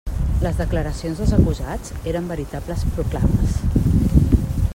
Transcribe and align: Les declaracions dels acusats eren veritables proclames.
Les 0.43 0.55
declaracions 0.61 1.21
dels 1.21 1.35
acusats 1.37 1.93
eren 2.13 2.33
veritables 2.33 2.87
proclames. 2.97 3.63